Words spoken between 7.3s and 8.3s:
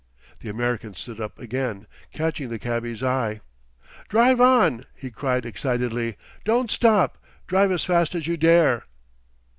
drive as fast as